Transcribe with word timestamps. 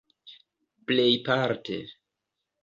plejparte 0.87 1.79